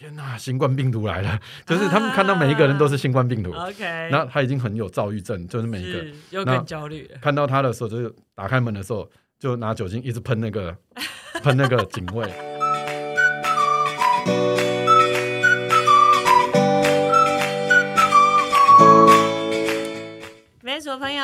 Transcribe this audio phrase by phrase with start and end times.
[0.00, 1.38] 天呐，新冠病毒来了！
[1.66, 7.06] 就是他们看到每一个人都是新冠病毒，OK，那他已经很有躁郁症，就是每一个是又那更焦虑。
[7.20, 9.06] 看到他的时候，就是打开门的时候
[9.38, 10.74] 就拿酒精一直喷那个
[11.44, 12.26] 喷那个警卫。
[20.62, 21.22] 美所朋友，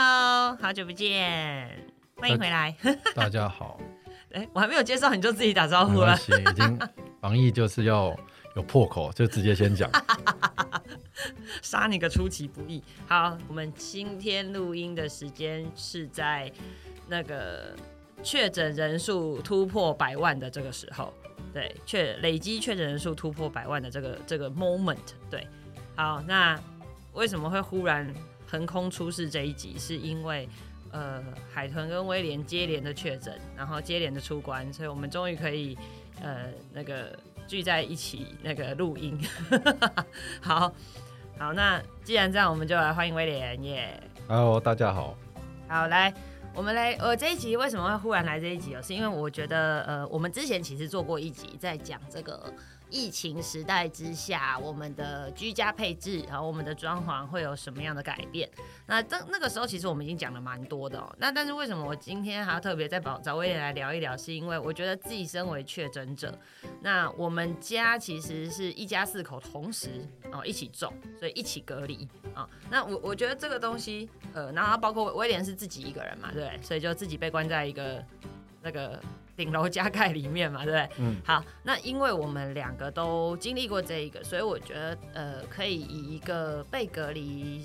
[0.60, 1.66] 好久不见，
[2.16, 2.76] 欢迎回来。
[3.14, 3.80] 大家好，
[4.34, 6.14] 哎，我还没有介绍你就自己打招呼了。
[6.28, 6.78] 已经
[7.22, 8.14] 防疫就是要
[8.56, 9.88] 有破口，就直接先讲。
[11.62, 12.82] 杀你个出其不意。
[13.06, 16.50] 好，我们今天录音的时间是在
[17.06, 17.76] 那个
[18.22, 21.12] 确诊人数突破百万的这个时候，
[21.52, 24.96] 对，确累积确诊人数突破百万的这个这个 moment，
[25.30, 25.46] 对。
[25.94, 26.58] 好，那
[27.12, 28.12] 为什么会忽然
[28.46, 29.78] 横空出世这一集？
[29.78, 30.48] 是因为
[30.92, 35.76] 呃，海豚跟威廉接连的确诊，然后接连的出关，所以我们终于可以
[36.22, 39.18] 呃那个聚在一起那个录音。
[40.40, 40.72] 好。
[41.38, 44.02] 好，那既然这样，我们就来欢迎威廉耶。
[44.26, 45.14] Hello，大家好。
[45.68, 46.10] 好，来，
[46.54, 48.80] 我们来，呃，这一集为什么会忽然来这一集哦？
[48.80, 52.50] 是因为我觉得，呃，我们之前其实做过一集，在讲这个
[52.90, 58.48] 疫情时代之下，我们的居家配置，然后我们的装潢会有什么样的改变。
[58.86, 61.14] 那这那个时候，其实我们已经讲了蛮多的哦。
[61.18, 64.16] 那但是为什么我今天还要特别再找找威廉来聊一聊？
[64.16, 66.38] 是因为我觉得自己身为确诊者，
[66.80, 76.60] 那我们家其实是一家四口同时哦一起中，所以一起隔离啊、那我我觉得这个东西，呃，然后包括威廉是自己一个人嘛，对？
[76.62, 78.04] 所以就自己被关在一个
[78.66, 79.00] 那个
[79.36, 80.90] 顶楼加盖里面嘛，对不对？
[80.98, 87.64] 嗯，好，那因为我们两个都经历过这一个，所以我觉得呃，可以以一个被隔离。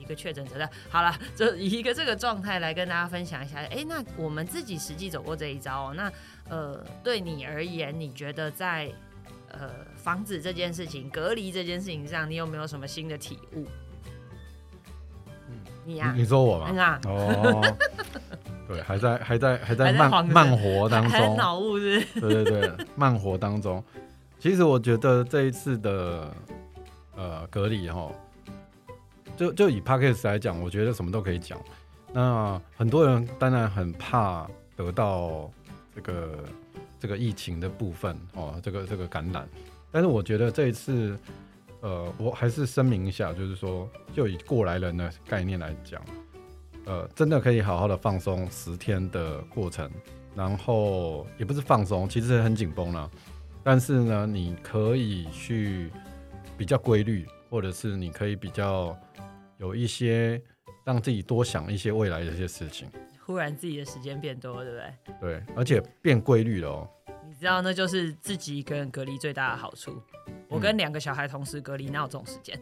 [0.00, 3.58] 一个确诊者的，好了，就以一个这个状态来跟大家分享一下。
[3.58, 5.94] 哎，那我们自己实际走过这一招哦。
[5.94, 6.10] 那
[6.48, 8.90] 呃，对你而言，你觉得在
[9.50, 13.66] 呃防止这件事情、隔离这件事情上，你有没有什么新的体悟？
[15.84, 16.70] 你呀、你你说我吧？
[16.72, 17.76] 嗯啊，哦，
[18.70, 22.20] 对，还在还在还在慢慢活当中，脑雾是是？
[22.20, 23.82] 对对对，慢活当中。
[24.38, 26.32] 其实我觉得这一次的
[27.16, 28.08] 呃隔离哈，
[29.36, 31.58] 就就以 p a c k a g e 来讲，我觉得什么都可以讲。
[32.12, 35.50] 那很多人当然很怕得到
[35.92, 36.38] 这个
[37.00, 39.48] 这个疫情的部分哦，这个这个感染。
[39.90, 41.18] 但是我觉得这一次，
[41.80, 46.00] 呃，我还是声明一下，就是说，就以过来人的概念来讲，
[46.90, 49.88] 呃，真的可以好好的放松十天的过程，
[50.34, 53.08] 然后也不是放松，其实很紧绷了。
[53.62, 55.88] 但是呢，你可以去
[56.58, 58.98] 比较规律，或者是你可以比较
[59.58, 60.42] 有一些
[60.84, 62.90] 让自己多想一些未来的一些事情，
[63.24, 64.94] 忽然自己的时间变多，对不对？
[65.20, 66.90] 对，而且变规律了哦。
[67.24, 70.02] 你知道那就是自己一个人隔离最大的好处。
[70.48, 72.60] 我跟两个小孩同时隔离，哪有这种时间？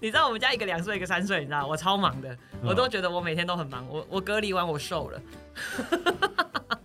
[0.00, 3.86] 你知道我们家一个两岁，一个三岁，你知道我超忙的，我都觉得我每天都很忙。
[3.88, 5.20] 我我隔离完我瘦了。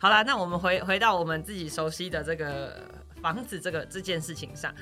[0.00, 2.86] 好啦，那我们回回到我们自己熟悉的这个
[3.22, 4.74] 房子这个这件事情上。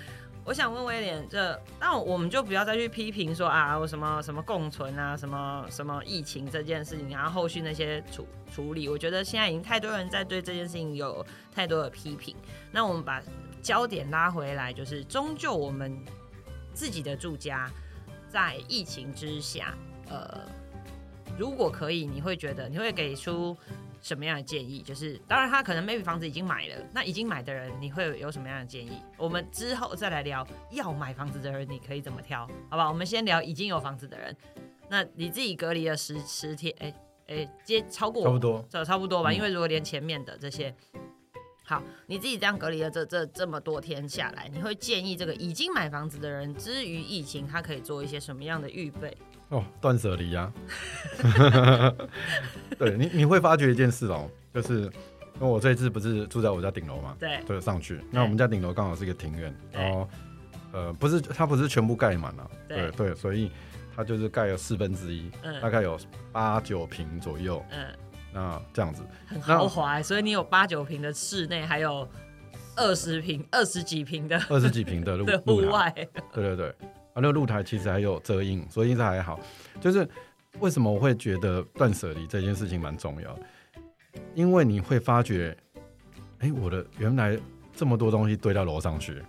[0.44, 11.24] 我想问威廉，这那我们就不要再去批评说啊，我什么什么共存啊，什么什么疫情这件事情，然后后续那些处处理，我觉得现在已经太多人在对这件事情有
[11.54, 12.34] 太多的批评。
[12.72, 13.22] 那我们把
[13.62, 15.96] 焦点拉回来，就是终究我们
[16.72, 17.70] 自己的住家
[18.28, 19.74] 在疫情之下，
[20.08, 20.40] 呃，
[21.38, 23.56] 如果可以，你会觉得你会给出
[24.00, 24.82] 什么样的建议？
[24.82, 29.00] 就是当然，他可能 maybe 房子已经买了，那已经买的人，你会有什么样的建议？
[29.16, 32.48] 我们之后再来聊要买房子的人，你可以怎么挑？
[32.70, 34.36] 好吧，我们先聊已经有房子的人。
[34.88, 36.94] 那你自己隔离了十十天，哎、
[37.28, 40.74] 哎，接超过差不多，这差不多吧，嗯因为如果连前面的这些，
[41.72, 49.16] 好，你自己这样隔离了这这这么多天下来，你会建议这个已经买房子的人，之于疫情，他可以做一些什么样的预备？
[49.48, 50.52] 哦，断舍离呀。
[52.78, 57.98] 对你，你会发觉一件事哦，就是因为我这一次不是住在我家顶楼嘛，对，对，上去。
[58.10, 60.06] 那我们家顶楼刚好是一个庭院，然后
[60.74, 63.50] 呃，不是它不是全部盖满了，对对对，所以
[63.96, 65.98] 它就是盖了四分之一，嗯大概有
[66.32, 67.64] 八九平左右。
[67.70, 67.86] 嗯，
[68.32, 72.08] 那这样子，很豪华欸，所以你有八九平的室内，还有
[72.76, 79.38] 二十平、二十几平的二十几平的露 的户露台，外，对对对，啊，那个露台其实还有遮阴，所以这还好。
[79.80, 80.08] 就是
[80.60, 83.42] 为什么我会觉得断舍离这件事情蛮重要的，
[84.34, 85.56] 因为你会发觉，
[86.38, 87.38] 哎、我的原来
[87.74, 89.22] 这么多东西堆到楼上去，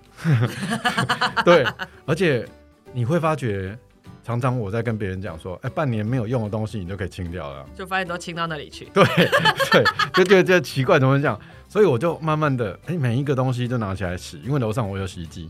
[1.43, 1.65] 对，
[2.05, 2.47] 而且
[2.93, 3.77] 你会发觉
[4.23, 8.85] 常常我在跟别人讲说，哎，半年没有用的东西你就可以清掉了，就发现都清到那里去。
[8.93, 9.03] 对
[9.71, 9.83] 对，
[10.15, 11.39] 就觉得这奇怪，怎么这样？
[11.67, 15.49] 所以我就慢慢的，哎，每一个东西都拿起来洗，因为楼上我有洗衣机，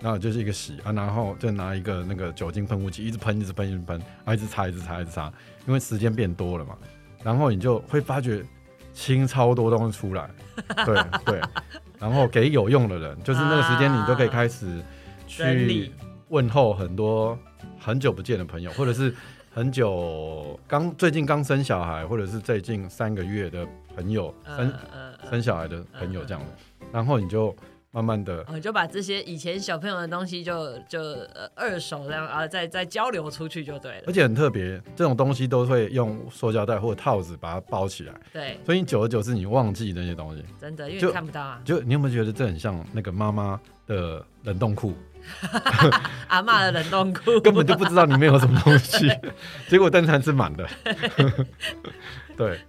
[0.00, 5.32] 然后就是一个洗啊，然后就拿一个那个酒精喷雾器，一直喷，一直喷，一直喷，啊，一直擦，一直擦，一直擦，
[5.66, 6.76] 因为时间变多了嘛，
[7.22, 8.42] 然后你就会发觉
[8.92, 10.28] 清超多东西出来，
[10.84, 11.40] 对对，
[12.00, 14.82] 然后给有用的人，就是那个时间你就可以开始
[15.26, 15.92] 去
[16.28, 17.38] 问候很多。
[17.80, 19.12] 很久不见的朋友，或者是
[19.52, 23.66] 很久刚最近刚生小孩，或者是最近三个月的
[23.96, 24.72] 朋友生
[25.28, 26.46] 生小孩的朋友这样的，
[26.92, 27.54] 然后你就
[27.90, 34.04] 慢慢的，你就把这些以前小朋友的东西就就呃二手这样啊再再交流出去就对了。
[34.06, 38.14] 而且很特别，这种东西都会用塑胶袋或者套子把它包起来。
[38.32, 41.60] 对，所以久而久之你忘记那些东西，真的因为看不到啊。
[41.64, 44.94] 就你有没有觉得这很像那个妈妈的冷冻库？
[46.28, 49.08] 阿妈的冷冻库根本就不知道里面有什么东西，
[49.68, 50.68] 结果登山是满的。
[52.36, 52.60] 对，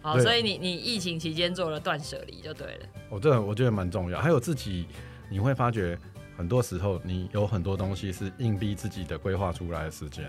[0.00, 2.86] 好，所以你你疫情期间做了断舍离就对了。
[3.08, 4.86] 我这我觉得蛮重要，还有自己
[5.28, 5.98] 你会发觉
[6.36, 10.24] 很多时候你有很多东西是硬逼自己的规划出来的时间。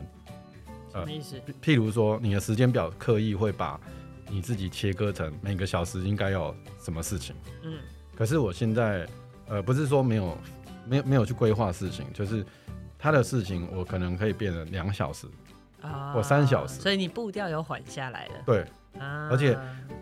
[0.92, 1.36] 什么意思？
[1.62, 3.80] 譬如说你的时间表刻意会把
[4.28, 7.36] 你自己切割成每个小时应该有什么事情。
[7.64, 7.78] 嗯，
[8.16, 9.08] 可是我现在
[9.48, 10.38] 呃不是说没有。
[10.90, 12.44] 没有没有去规划事情，就是
[12.98, 15.28] 他的事情，我可能可以变成两小时
[15.82, 18.34] 啊，或三小时，所以你步调有缓下来了。
[18.46, 18.66] 对，
[19.30, 19.56] 而且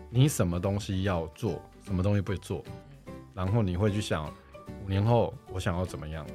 [0.08, 2.64] 你什么东西要做，什么东西不会做，
[3.34, 4.32] 然后你会去想
[4.82, 6.26] 五年后我想要怎么样，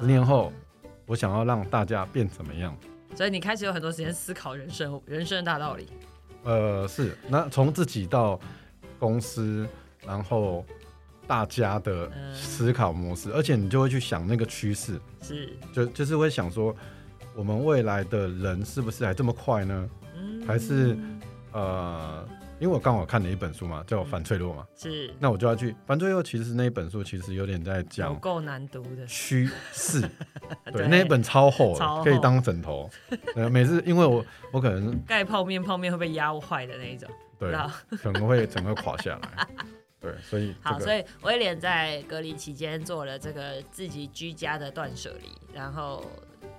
[0.00, 0.50] 十年后
[1.04, 2.74] 我想要让大家变怎么样，
[3.14, 5.86] 所以你开始有很多时间思考人生人生的大道理。
[6.42, 8.40] 呃，是，那从自己到
[8.98, 9.68] 公司，
[10.06, 10.64] 然后。
[11.26, 15.52] 大家的思考模式，而且你就会去想那个趋势，是。
[15.72, 16.74] 就就是会想说，
[17.34, 19.88] 我们未来的人是不是还这么快呢？
[20.46, 20.96] 还是
[21.52, 22.26] 呃，
[22.60, 25.12] 因为我刚好看了一本书嘛，叫《反脆弱》嘛，是。
[25.18, 29.06] 那我就要去《反脆弱》，其实那一本书其实有点在讲够难读的。
[29.06, 30.02] 趋势，
[30.72, 31.74] 对，那一本超厚，
[32.04, 32.90] 可以当枕头。
[33.50, 37.52] 每次因为我我可能盖泡面，泡面会被压坏的那一种，对，
[37.96, 39.48] 可能会整个垮下来。
[40.04, 46.04] 对，所以好，所以威廉在隔离期间做了这个自己居家的断舍离，然后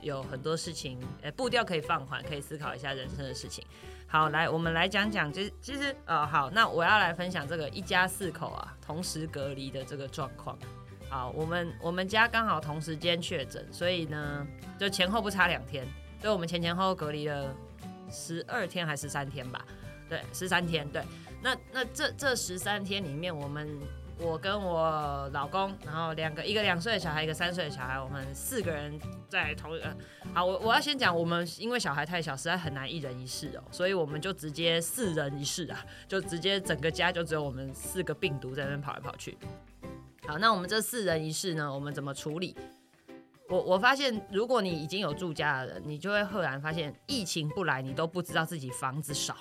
[0.02, 3.64] 有很多事情，呃，步调可以放缓，可以思考一下人生的事情。
[4.08, 10.58] 好，来，我们来讲讲，其实其实呃，好，那我要来分享这个一家四口啊同时隔离的这个状况。
[11.08, 14.48] 好，我们我们家刚好同时间确诊，所以呢，
[14.80, 15.86] 就前后不差两天，
[16.20, 17.56] 所以我们前前后后隔离了
[18.10, 19.64] 十二天还是十三天吧？
[20.10, 21.04] 对，十三天，对。
[21.46, 23.80] 那那这这十三天里面，我们
[24.18, 29.00] 我跟我老公，然后两个一个两岁的小孩，一个三岁的小孩，我们四个人
[29.30, 29.96] 在同一个。
[30.34, 39.38] 好，我我要先讲，我们因为小孩太小，实在很难一人一室哦，所以我们就直接四人一室啊，就直接整个家就只有我们四个病毒在那边跑来跑去。
[40.26, 42.56] 好，那我们这四人一室呢，我们怎么处理？
[43.50, 49.36] 我我发现，如果你已经有住家的人，你就会赫然发现，疫情不来，你都不知道自己房子少。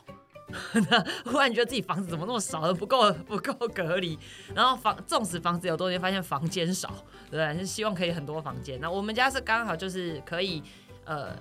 [1.24, 4.18] 忽然觉得自己房子怎么那么少，不够 不够隔离。
[4.54, 6.88] 然后房纵使房子有多间，发现房间少，
[7.30, 7.58] 对不对？
[7.58, 8.78] 是希望可以很多房间。
[8.80, 10.62] 那我们家是刚好就是可以
[11.04, 11.34] 呃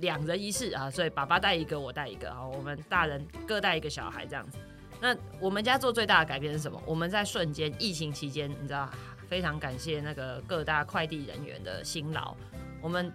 [0.00, 4.58] 两人一室啊，所以爸爸带一个，我带一个啊，我们大人各带一个小孩这样子。
[5.00, 6.78] 那我们家做最大的改变是什么？
[6.84, 8.90] 我们在瞬间疫情期间，你知道，
[9.28, 12.34] 非常感谢那个各大快递人员的辛劳，
[12.82, 13.10] 我们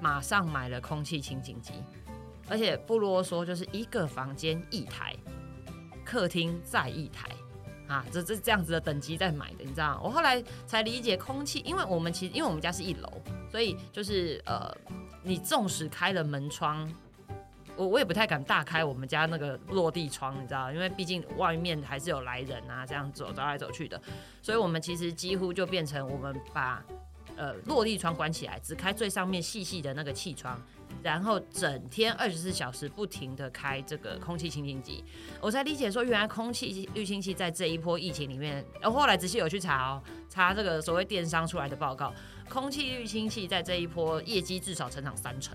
[0.00, 1.72] 马上买了空气清净机。
[2.48, 5.14] 而且不啰嗦，就是一个房间一台，
[6.04, 7.28] 客厅再一台，
[7.88, 10.00] 啊，这这这样子的等级在买的，你知道？
[10.04, 13.10] 我后来才理解，空气，因为我们其实因为我们家是一楼，
[13.50, 14.70] 所以就是呃，
[15.22, 16.86] 你纵使开了门窗，
[17.76, 20.70] 我我也不太敢大开我们家那个落地窗，你知道？
[20.70, 24.00] 因为毕竟外面还是有来人啊，这样走走来走去的，
[24.42, 26.84] 所以我们其实几乎就变成我们把
[27.36, 30.60] 呃落地窗关起来，只开最上面细细的那个气窗。
[31.04, 35.04] 然后整天二十四小时不停的开这个空气清新机，
[35.38, 42.10] 我才理解说，原来空气滤清器在这一波疫情里面，我后来仔细有去查哦，查这个所谓电商出来的报告，
[42.48, 45.54] 空气滤清器在这一波业绩至少成长三成，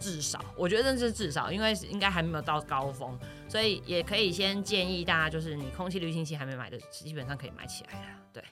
[0.00, 3.16] 至少，我觉得这是至少，因为应该还没有到高峰，
[3.48, 8.42] 所以也可以先建议大家，就是你空气滤清器还没买的，基本上可以买起来了，对。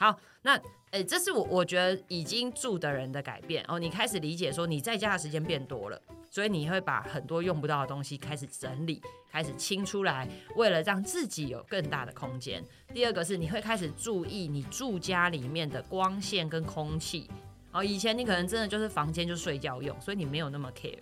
[0.00, 0.58] 好，那
[0.92, 3.78] 诶，这是我我觉得已经住的人的改变哦。
[3.78, 10.26] 你开始理解说你在家的时间变多了，所以你会把很多用不到的东西开始整理，开始清出来，
[10.56, 12.64] 为了让自己有更大的空间。
[12.94, 17.28] 第二个是你会开始注意你住家里面的光线跟空气。
[17.70, 20.98] 哦，以前你可能真的就是房间就睡觉用，所以你没有那么 care。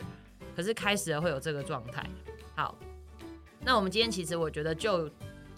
[0.57, 2.05] 可是开始了会有这个状态。
[2.57, 2.77] 好，
[3.61, 5.09] 那我们今天其实我觉得就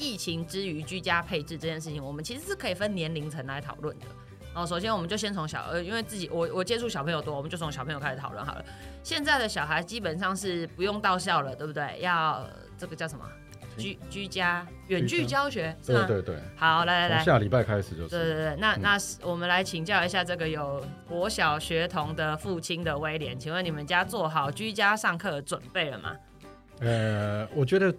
[0.01, 4.07] 疫情之余居家配置这件事情，我们其实是可以分年龄层来讨论的。
[4.55, 8.65] 哦，首先我们就先从小呃，因为自己我我接触小朋友多，我们就从小朋友开始讨论好了。
[9.05, 12.01] 现在的小孩基本上是不用到校了，对不对？
[12.01, 12.45] 要
[12.79, 13.25] 这个叫什么？
[13.77, 16.05] 居居家远距教学是吗？
[16.09, 16.43] 对对对。
[16.57, 18.09] 好，来来来，下礼拜开始就是。
[18.09, 26.17] 对对对，那那我们来请教一下这个有国小学童的父亲的威廉，请问你们家做好居家上课的准备了吗？
[26.81, 27.95] 呃，我觉得。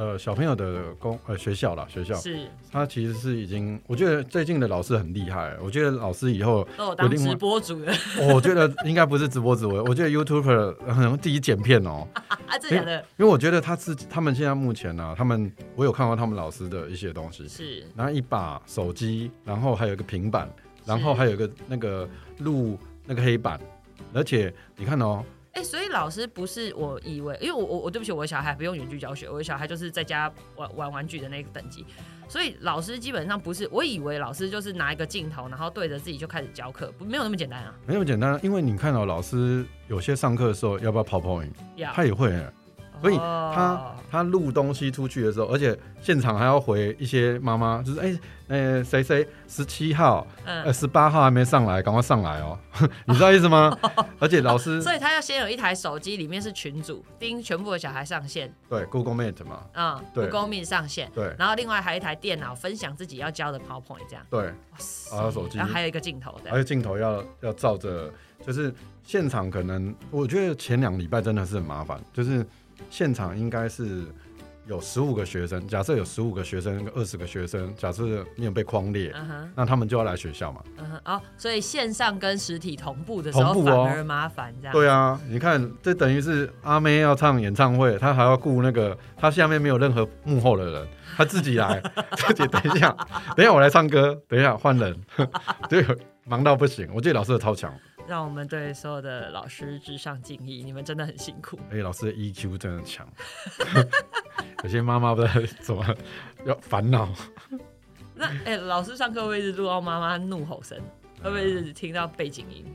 [0.00, 5.54] 呃，小朋友的公呃学校啦，学校是，他其实是已经，我觉得最近的老师很厉害。
[5.62, 7.92] 我觉得老师以后都有当直播主的，
[8.32, 12.08] 我觉得应该不是直播主，我觉得 YouTuber 可能自己剪片哦。
[12.16, 20.50] 啊，的，因为我觉得他是他们现在目前呢，他们我有看过他们老师的一些东西，是拿一把手机，然后还有一个平板，
[20.86, 23.60] 然后还有一个那个录那个黑板，
[24.14, 25.22] 而且你看哦。
[25.60, 31.84] 哎，所以老师不是我以为，因为我我我对不起，我的小孩不用远距教学，我的小孩就是在家玩玩玩具的那个等级，
[32.28, 41.52] 所以老师基本上不是，我以为老师就是拿一个镜头，然后对着自己就开始教课，不没有那么简单啊，没那么简单，因为你看到老师有些上课的时候要不要跑跑影，
[41.92, 42.34] 他也会。
[43.00, 52.58] 所以他他录东西出去的时候，而且现场还要回一些妈妈，就是哎呃谁谁十七号呃十八号还没上来，赶快上来哦，
[53.06, 53.76] 你知道意思吗？
[54.18, 58.52] 而且老师，所以他要先有一台手机，里面是群主，盯全部的小孩上线。
[58.68, 59.62] 对，Google Meet 嘛。
[59.74, 61.10] 嗯，对，Google Meet 上线。
[61.14, 64.26] 对，然后另外还有一台电脑分享自己要教的 PowerPoint 这样。
[64.28, 64.52] 对，
[65.10, 68.12] 还有手机，然后还有一个镜头，还有镜头要要照着，
[68.44, 72.44] 就是现场可能我觉得前两礼拜真的是很麻烦，就是。
[72.88, 74.04] 现场应该是
[74.66, 79.12] 有十五个学生，假设有十五个学生跟二十个学生，假设没有被框列，
[79.56, 80.62] 那他们就要来学校嘛。
[81.04, 84.72] 哦，所以线上跟实体同步的时候反而麻烦，这样。
[84.72, 91.82] 对啊，你看，这等于是阿妹要唱演唱会，她还要雇那个，她下面没有任何幕后的人，他自己来，
[92.28, 92.96] 自己等一下，
[93.34, 94.96] 等一下我来唱歌，等一下换人，
[95.68, 95.84] 对，
[96.26, 96.88] 忙到不行。
[96.94, 97.74] 我记得老师超强。
[98.10, 101.56] 让我们对所有的老师致上敬意，你们真的很辛苦。
[101.70, 103.08] 哎，老师的 EQ 真的强，
[104.64, 105.96] 有些妈妈不知道怎么
[106.44, 107.08] 要烦恼。
[108.16, 110.76] 那哎，老师上课会是录到妈妈怒吼声，
[111.22, 112.66] 会不会是听到背景音？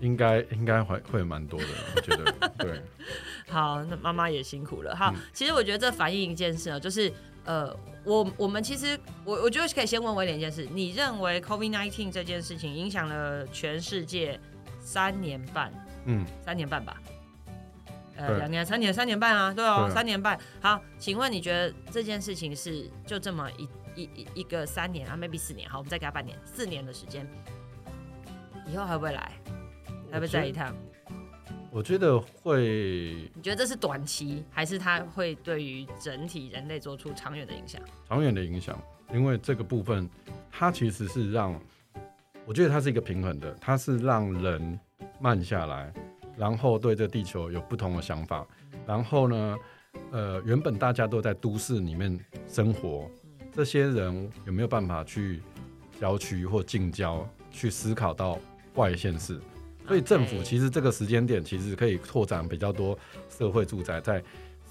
[0.00, 2.82] 应该应该会会蛮多的，我觉得对。
[3.52, 4.96] 好，那妈妈也辛苦了。
[4.96, 7.12] 好，其实我觉得这反映一件事啊，就是
[7.44, 7.70] 呃，
[8.04, 14.40] 我我们其实我我觉得可以先问威廉一件事：你认为 COVID-19 这件事情影响了全世界？
[14.80, 15.72] 三年半，
[16.06, 17.00] 嗯，三年半吧，
[18.16, 20.38] 呃，两年、三年、三年半啊，对哦，三年半。
[20.60, 25.68] 好，请问你觉得这件事情是就这么一一一一个三年啊，maybe 四年？
[25.68, 27.26] 好，我们再给他半年，四年的时间，
[28.66, 29.32] 以后还会不会来？
[30.10, 30.74] 还会再一趟？
[31.70, 33.30] 我觉得会。
[33.34, 37.80] 你觉得这是短期，还是它会对于整体人类做出长远的影响？
[38.08, 38.76] 长远的影响，
[39.12, 40.08] 因为这个部分，
[40.50, 41.54] 它其实是让。
[42.50, 44.76] 我觉得它是一个平衡的，它是让人
[45.20, 45.94] 慢下来，
[46.36, 48.44] 然后对这地球有不同的想法。
[48.84, 49.56] 然后呢，
[50.10, 53.08] 呃，原本大家都在都市里面生活，
[53.52, 55.40] 这些人有没有办法去
[56.00, 58.36] 郊区或近郊去思考到
[58.74, 59.40] 外县市？
[59.86, 64.20] 所以政府其实这个时间点其实可以拓展比较多社会住宅，在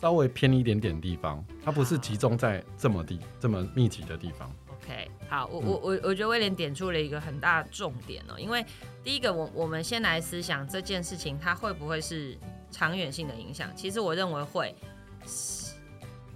[0.01, 4.53] 稍微偏一点点地方，它不是集中在这么地这么密集的地方。
[4.81, 8.65] OK，好，我我我我觉得威廉点出了一个很大的重点哦，因为
[9.03, 12.37] 第一个，我我们先来思想这件事情，它会不会是
[12.71, 13.69] 长远性的影响？
[13.75, 14.73] 其实我认为会。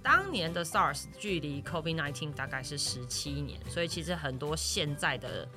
[0.02, 5.48] 当年的 SARS 距离 COVID-19 大概是十七年，所以其实很多现在的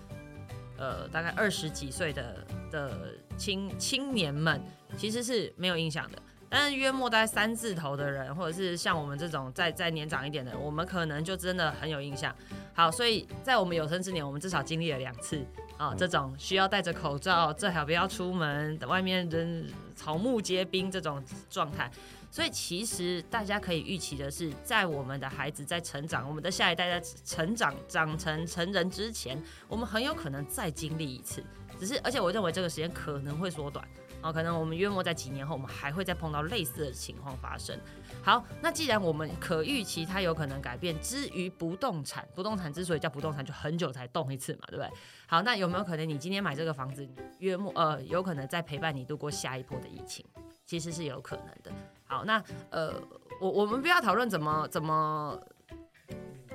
[0.77, 4.61] 呃大概二十几岁的的青青年们
[4.97, 6.21] 其实是没有影响的。
[6.49, 12.33] 但是约莫在三字头的人，或者是像我们这种再再年长一点的，我们可能就真的很有印象。
[12.73, 15.45] 好，所以在我们有生之年，我们至少经历了两次
[15.77, 21.91] 啊，这种需要戴着口罩，最好不要出门，外面人草木皆兵这种状态。
[22.29, 31.43] 所以其实大家可以预期的是，在我们的孩子在成长，我们的下一代在成长长成成人之前，我们很有可能再经历一次。
[31.79, 33.85] 只是，而且我认为这个时间可能会缩短。
[34.31, 37.79] 可能我们约莫在几年后，我们还会再碰到类似的情况发生。
[38.23, 44.89] 好，那既然我们可预期它有可能改变，之于不动产，不动产之所以叫不动产，就很久才动一次嘛，对不对？
[45.27, 47.07] 好，那有没有可能你今天买这个房子，
[47.39, 50.25] 约莫呃，有可能在陪伴你度过下一波的疫情？
[50.65, 51.71] 其实是有可能的。
[52.05, 52.93] 好，那呃，
[53.39, 55.39] 我我们不要讨论怎么怎么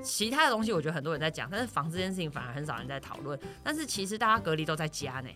[0.03, 3.39] 其他的东西我觉得很多人在讲，但是房子这件事情反而很少人在讨论。
[3.63, 5.31] 但是其实大家隔离都在家呢，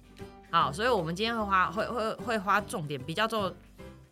[0.63, 3.55] 好，所以我们今天会花会会会花重点比较做。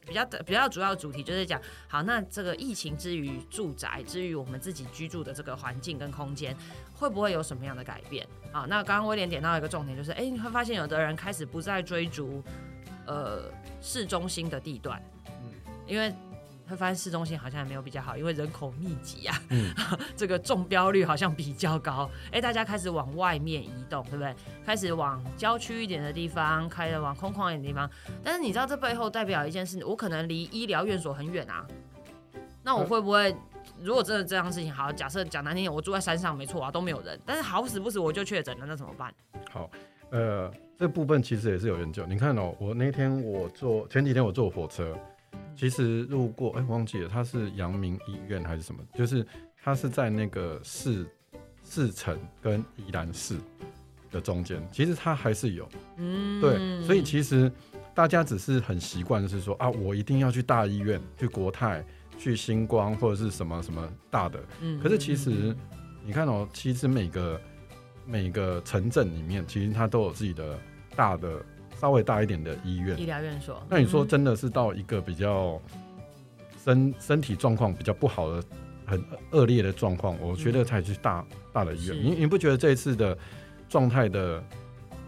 [0.06, 1.58] 比较的比较主要的主题就是讲，
[1.88, 6.54] 好，那这个疫情之于住宅之于我们自己居住的这个环境跟空间，
[6.94, 8.28] 会不会有什么样的改变？
[8.52, 12.44] 好，那刚刚威廉点到一个重点，就是哎，你会发现有的人开始不再追逐
[13.06, 15.02] 呃市中心的地段，
[15.42, 15.50] 嗯，
[15.86, 16.14] 因为。
[16.68, 19.40] 会发现市中心好像也没有比较好，因为人口密集啊，
[20.16, 22.10] 这个中标率好像比较高。
[22.32, 24.34] 哎，大家开始往外面移动，对不对？
[24.64, 27.90] 开始往郊区一点的地方，开始往空旷一点的地方。
[28.22, 31.66] 但是你知道这背后代表一件事，我可能离医疗院所很远啊。
[32.62, 33.36] 那我会不会，
[33.80, 39.12] 如果真的这样事情，好，假设讲难听点，我住在山上，没错啊，都没有人，但是好死不死我就确诊了，那怎么办？
[39.50, 39.70] 好，
[40.10, 42.06] 呃，这部分其实也是有研究。
[42.06, 44.96] 你看哦，我那天我坐前几天我坐火车。
[45.56, 48.80] 其实路过，哎，忘记了，它是阳明医院还是什么？
[48.94, 49.26] 就是
[49.62, 51.06] 它是在那个市
[51.62, 53.36] 市城跟宜兰市
[54.10, 54.66] 的中间。
[54.72, 57.50] 其实它还是有，嗯，对，所以其实
[57.94, 61.84] 大家只是很习惯是说啊，我一定要去大医院，去国泰，
[62.18, 64.40] 去星光或者是什么什么大的。
[64.60, 65.56] 嗯，可是其实
[66.04, 67.40] 你看哦，其实每个
[68.06, 70.58] 每个城镇里面，其实它都有自己的
[70.96, 71.44] 大的。
[71.80, 75.60] 稍微大一点的医院、医疗院所，那你说真的是到一个比较
[76.56, 78.42] 身身体状况比较不好的、
[78.86, 81.96] 很恶劣的状况，我觉得才去大大的医院。
[81.96, 83.16] 你你不觉得这一次的
[83.68, 84.44] 状态的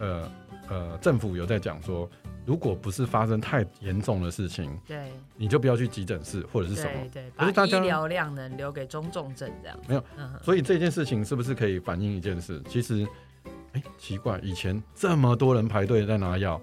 [0.00, 0.30] 呃
[0.68, 2.11] 呃，政府有在讲说，
[2.44, 9.78] 如果不是发生太严重的事情，对，你就不要去急诊室或者是什么，对，把大家医疗量能留给中重症这样。
[9.88, 10.04] 没有，
[10.42, 12.61] 所以这件事情是不是可以反映一件事？
[12.68, 13.06] 其实。
[13.76, 16.59] 哎，奇怪，以前这么多人排队在拿药，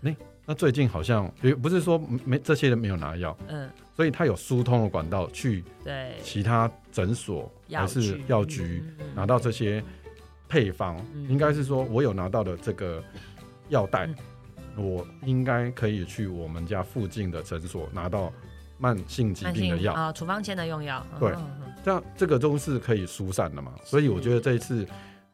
[0.00, 0.12] 那
[0.44, 6.16] 那最近好像也不是说没这些人没有拿药，嗯，所以他有疏通的管道去对。
[6.24, 8.82] 其他诊所还是药局
[9.14, 9.80] 拿到这些
[10.48, 13.00] 配方，应该是说我有拿到的这个
[13.68, 14.08] 药袋，
[14.76, 18.32] 我应该可以去我们家附近的诊所拿到
[18.76, 19.92] 慢性疾病的药。
[19.92, 21.32] 啊，处方签的用药，对，
[21.84, 24.84] 这样这个都是可以疏散的嘛，所以我觉得这一次。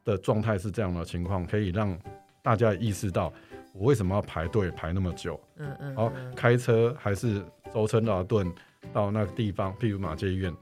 [0.06, 1.98] 的状态是这样的情况，可以让
[2.40, 3.30] 大家意识到
[3.72, 5.38] 我为什么要排队排那么久。
[5.56, 5.96] 嗯嗯。
[5.96, 8.50] 好，开车还是舟车劳顿
[8.92, 10.54] 到那个地方，譬如马街医院，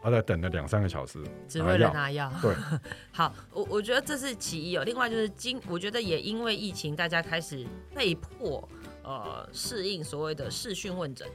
[0.00, 2.32] 他在等了两三个小时，只为了拿药。
[2.40, 2.54] 对。
[3.10, 4.84] 好，我我觉得这是其一哦。
[4.84, 8.66] 另外就是今，我觉得也因为疫情，大家开始被迫
[9.02, 11.28] 呃适应所谓的视讯问诊。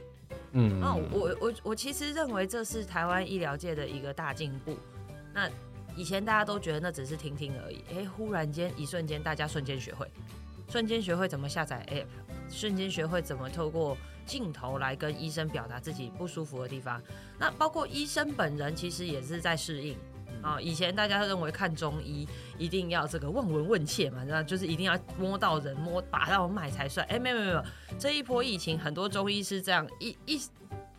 [0.52, 0.80] 嗯。
[0.80, 4.74] 那我我我其实认为这是台湾医疗界的一个大进步。
[5.34, 5.50] 那。
[5.96, 10.06] 以前大家都觉得那只是听听而已，哎，忽然间一瞬间，大家瞬间学会，
[10.68, 12.06] 瞬间学会怎么下载 app，
[12.50, 17.00] 瞬间学会怎么透过镜头来跟医生表达自己不舒服的地方。
[17.38, 19.96] 那包括医生本人其实也是在适应
[20.42, 20.60] 啊。
[20.60, 22.26] 以前大家认为看中医
[22.58, 27.06] 一定要这个望闻问切嘛，那就是一定要摸到人摸把到脉才算。
[27.08, 27.64] 哎，没有没有没有，
[27.98, 30.40] 这一波疫情很多中医是这样一一。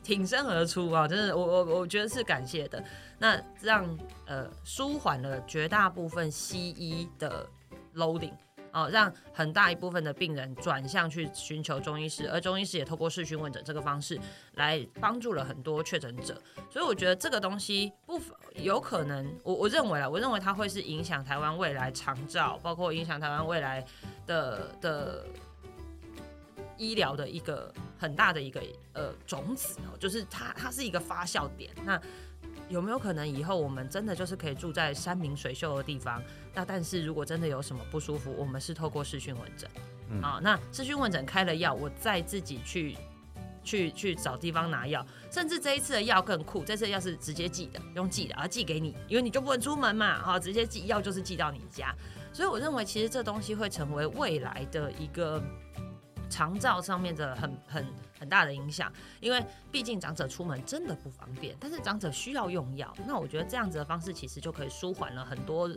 [0.04, 1.08] 挺身而出啊！
[1.08, 2.84] 真的，我我我觉得是感谢的。
[3.24, 7.50] 那让呃舒缓了绝大部分西医的
[7.96, 8.34] loading
[8.74, 14.20] 哦，让很大一部分的病人转向去寻求中医师，而中医师也透过视讯问诊这个方式
[14.56, 16.38] 来帮助了很多确诊者。
[16.70, 18.20] 所以我觉得这个东西不
[18.56, 23.86] 有可能，我我认为啊，我认为它会是影响台湾未来长照，包括影响台湾未来
[24.28, 25.26] 的的。
[26.76, 28.60] 医疗的一个很大的一个
[28.94, 31.72] 呃种子哦，就是它它是一个发酵点。
[31.86, 32.02] 那
[32.70, 36.22] 有没有可能以后我们真的就是可以住在山明水秀的地方？
[36.54, 39.70] 那但是如果真的有什么不舒服，我们是透过视讯问诊
[40.22, 40.40] 啊。
[40.42, 42.96] 那视讯问诊开了药，我再自己去
[43.64, 45.06] 去去找地方拿药。
[45.32, 51.94] 甚至这一次的药更酷，这次药是直接寄的，用寄的，而寄给你，因为你就不能出门嘛，哈，直接寄药就是寄到你家。
[52.32, 55.44] 所以我认为其实这东西会成为未来的一个。
[56.30, 57.86] 长照上面的很很
[58.24, 65.70] 很大的影响，因为毕竟长者出门真的不方便，但是长者需要用药，那我觉得这样子的方式其实就可以舒缓了很多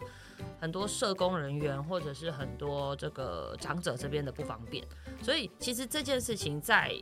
[0.61, 4.87] 很多社工人员或者是很多这个长者这边的不方便，
[5.21, 6.95] 所以其实这件事情在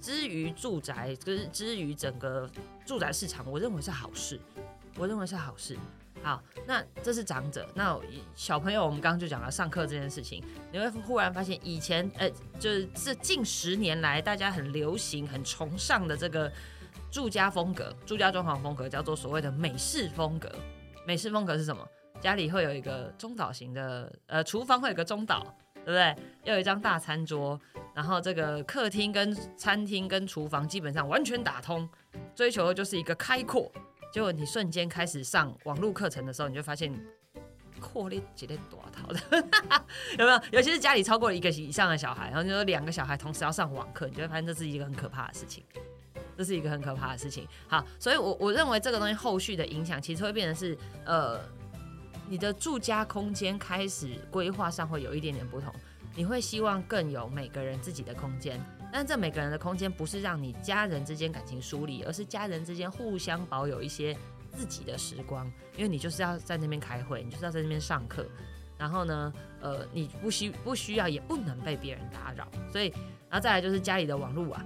[0.00, 2.48] 之于住宅，就是之于整个
[2.86, 4.38] 住宅市场，我认为是好事，
[4.96, 5.76] 我认为是好事。
[6.22, 7.68] 好，那这是长者。
[7.74, 7.98] 那
[8.34, 12.30] 小朋友，我们刚刚就讲了上课这件事情，你会忽然发现，以前，呃，
[12.60, 16.50] 就是这近十年来大家很流行、很崇尚的这个
[17.10, 20.48] 住家风格、住家装潢风格，叫做所谓的美式风格。
[21.04, 21.84] 美式风格是什么？
[22.20, 26.16] 家里会有一个中岛型的，呃，厨房会有个中岛，对不对？
[26.44, 27.60] 要有一张大餐桌，
[27.92, 31.88] 然后这个客厅跟餐厅跟厨房基本上完全打通，
[32.32, 33.72] 追求的就是一个开阔。
[34.12, 36.92] 结果你瞬间开始上网络课程的时候，你就发现
[37.80, 39.18] 扩列几列多套的，
[40.18, 40.40] 有没有？
[40.52, 45.64] 尤其是家里超过一个以上的小孩，然后你说两个小孩同时要上网课，你就会发现这是一个很可怕的事情。
[46.34, 47.46] 这是一个很可怕的事情。
[47.68, 51.38] 好，所以我我认为这个东西后续的影响，其实会变成是，呃，
[52.28, 55.72] 你的住家空间开始规划上会有一点点不同。
[56.14, 58.58] 你会希望更有每个人自己的空间，
[58.92, 64.14] 但这每个人的空间不是让你家人之间感情疏离，而是家人之间互相保有一些
[64.52, 65.50] 自己的时光。
[65.76, 68.26] 因为你就是要在那边开会，你就是要在那边上课，
[68.76, 72.46] 然后呢，呃，你不需不需要也不能被别人打扰。
[72.70, 72.90] 所以，
[73.30, 74.62] 然后再来就是家里的网络啊。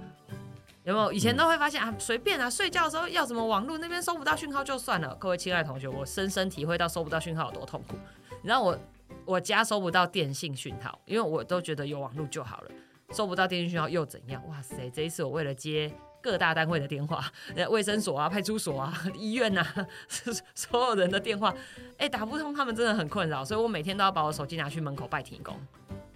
[0.83, 5.15] 有没有以前都会发现啊，随便啊，睡觉的时候要什么网络那边收不到讯号就算了。
[5.15, 7.95] 各位亲爱的同学，我深深体会到收不到讯号有多痛苦。
[8.41, 8.77] 你知道我
[9.25, 12.71] 我家收不到电信讯号，因为我都觉得有网络就好了，
[13.13, 14.45] 收不到电信讯号又怎样？
[14.49, 15.91] 哇塞，这一次我为了接
[16.21, 17.23] 各大单位的电话，
[17.69, 19.65] 卫生所啊、派出所啊、 医院呐，
[20.53, 21.53] 所有人的电话，
[21.97, 25.57] 哎，打不通，他们真的很困扰，所以我每天都要把我手机拿去门口拜停工，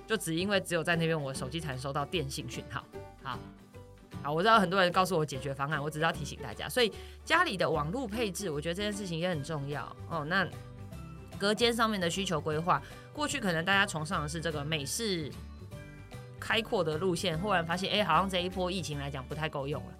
[0.06, 2.84] 就只因为只有在那边我手机才能收到电信讯号。
[3.23, 3.39] 好。
[4.23, 6.91] 好，我知道很多人告诉我解决方案，我只是要提醒大家，所以
[7.25, 10.23] 家里的网络配置，我觉得这件事情也很重要哦。
[10.25, 10.47] 那
[11.39, 12.80] 隔间上面的需求规划，
[13.13, 15.32] 过去可能大家崇尚的是这个美式
[16.41, 19.93] 开阔的路线，忽然发现，哎，好像这一波疫情来讲不太够用了，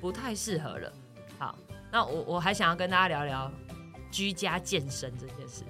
[0.00, 0.92] 不太适合了。
[1.36, 1.58] 好，
[1.90, 3.50] 那我我还想要跟大家聊聊
[4.10, 5.64] 居家健身这件事。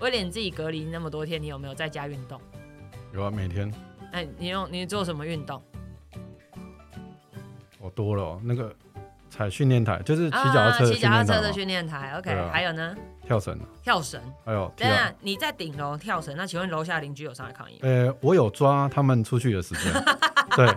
[0.00, 2.40] 威廉，你自己隔离那么多天，你有没有在家运动？
[3.14, 3.72] 有啊，每天。
[4.10, 5.62] 哎，你用你做什么运动？
[7.78, 8.74] 我多了，那个
[9.32, 12.12] 踩训练台，就是骑脚踏车骑脚踏车的训练台。
[12.18, 12.94] OK，还有呢？
[13.26, 13.58] 跳绳。
[13.82, 14.20] 跳绳。
[14.44, 14.70] 还有。
[14.76, 17.78] 等下你在顶楼跳绳，那请问楼下邻居有上来抗议？
[17.80, 19.90] 呃，我有抓他们出去的时间。
[20.54, 20.68] 对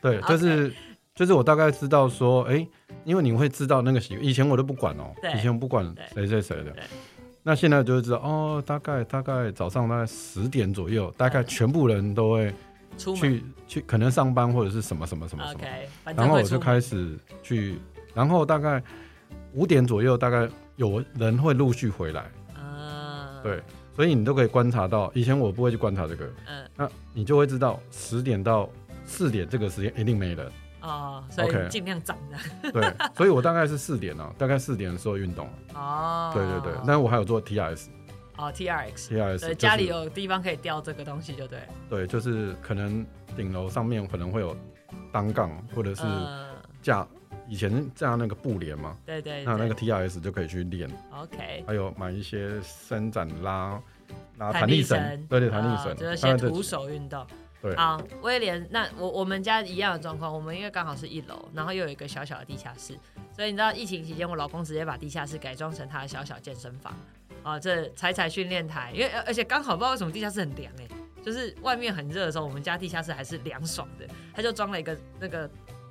[0.00, 0.74] 对，就是
[1.14, 2.66] 就是我大概知道说，哎，
[3.04, 6.74] 因为你会知道那个习，以前我都不管哦，以前我不管谁谁谁的。
[7.44, 12.52] 那现在就会知道哦，大概大概早上大概十点左右，大概全部人都会。
[12.96, 17.78] 去去可能上班或者是什么什么什么什么，然后我就开始去，
[18.14, 18.82] 然后大概
[19.52, 22.22] 五点左右，大概有人会陆续回来。
[22.54, 23.40] 啊。
[23.42, 23.62] 对，
[23.94, 28.68] 所以你都可以观察到，以前我不会去观察这个，嗯，那你就会知道十点到
[29.04, 30.52] 四点这个时间一定没人。
[30.80, 32.70] 哦，所以尽量早的。
[32.72, 35.48] 对， 所以我大概是四点哦，大概四点的时候运动。
[35.74, 36.30] 哦。
[36.34, 37.90] 对对对，但我还有做 T R S。
[38.42, 41.60] 哦，T R X，T R X，对，家里有地方可以吊这个东西就对。
[41.88, 44.56] 对，就是可能顶楼上面可能会有
[45.12, 46.02] 单杠，或者是
[46.82, 47.06] 架
[47.48, 48.96] 以前架那个布帘嘛。
[49.06, 49.44] 对对。
[49.44, 50.90] 那那个 T R X 就可以去练。
[51.12, 51.64] OK。
[51.66, 53.80] 还有买一些伸展拉
[54.38, 57.24] 拉弹力绳，对对，弹力绳，就是先徒手运动。
[57.60, 57.76] 对。
[57.76, 62.98] 好，威廉，那我我们家一样的状况，我们因为刚好是一楼，然后又有一个小小的地下室，
[63.36, 66.92] 所以你知道疫情期间，我老公直接把地下室改装成他的小小健身房。
[67.42, 70.88] 啊，这踩踩训练台，因为而且刚好不知道为什么地下室很凉哎，
[71.22, 74.06] 就是外面很热的时候，我们家地下室还是凉爽的。
[74.34, 75.50] 他就装了一个那个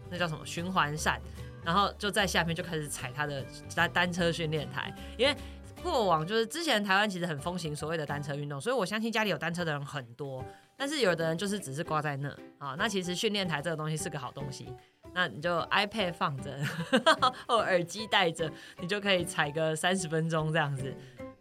[0.10, 1.20] 那叫什么循环扇，
[1.64, 3.44] 然后就在下面就开始踩他的
[3.76, 4.94] 单单车训练台。
[5.18, 5.36] 因为
[5.84, 10.44] 过往就是之前台湾其实很风行所谓的单车运动，所以我相信家里有单车的人很多。
[10.78, 14.68] 但是有的人就是只是挂在那啊，那其实训练台这个东西是个好东西，
[15.14, 16.58] 那你就 iPad 放着
[17.48, 20.92] 或耳机戴着，你就可以踩个三十分钟这样子。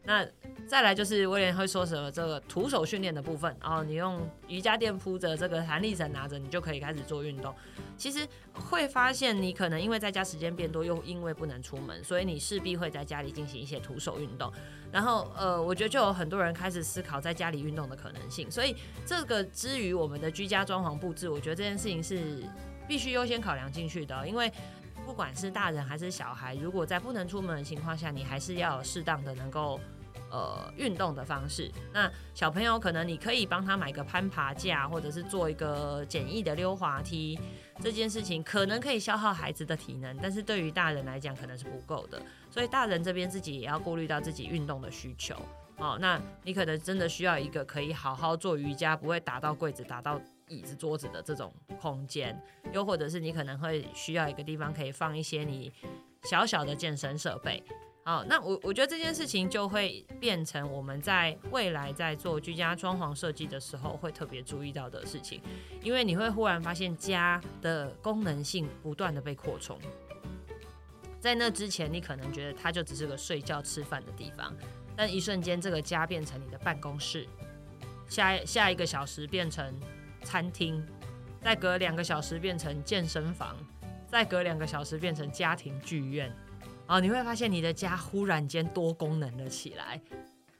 [0.02, 0.26] 那
[0.66, 7.54] 再来就是威廉会说什么这个徒手训练的部分，然后你用瑜伽垫铺着这个弹力绳拿着，你就可以开始做运动。
[7.96, 14.50] 其实会发现你可能因为在家时间变多，又因为不能出门，所以你势必会在家里进行一些徒手运动。
[14.90, 18.50] 然后呃，我觉得就有很多人开始思考在家里运动的可能性。
[18.50, 22.42] 所以这个之于我们的居家装潢布置，我觉得这件事情是
[22.88, 24.50] 必须优先考量进去的，因为。
[25.10, 29.80] 不管是大人还是小孩，如果在不能出门的情况下，你还是要有适当的能够
[30.30, 31.68] 呃运动的方式。
[31.92, 37.36] 那小朋友可能你可以帮他买个攀爬架，或者是做一个简易的溜滑梯。
[37.80, 42.22] 这件事情可能可以消耗孩子的体能，但是对于大人来讲可能是不够的。
[42.48, 45.34] 所以大人这边自己也要顾虑到自己运动的需求。
[45.78, 50.20] 哦，那你可能真的需要一个可以好好做瑜伽，不会打到柜子、打到。
[50.50, 52.38] 椅子、桌子的这种空间，
[52.72, 55.72] 又或者是你可能会需要一个地方可以放一些你
[56.24, 57.62] 小小的健身设备。
[58.02, 65.40] 好，那我我觉得这件事情就会变成我们在未来在做居家装潢设计的时候会特别注意到的事情，
[65.82, 69.78] 因为你会忽然发现家的功能性不断的被扩充。
[71.20, 74.52] 在那之前，你可能觉得它就只是个睡觉、吃饭的地方，
[74.96, 77.28] 但一瞬间这个家变成你的办公室，
[78.08, 79.72] 下下一个小时变成。
[80.22, 80.84] 餐厅，
[81.42, 83.56] 再隔两个小时变成健身房，
[84.06, 86.34] 再隔两个小时变成家庭剧院，
[86.86, 90.00] 啊，你会发现你的家忽然间多功能了起来。